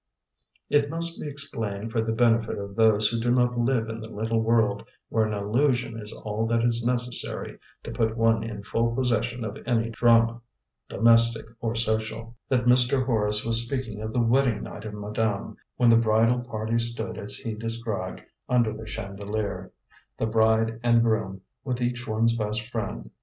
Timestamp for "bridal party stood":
15.97-17.19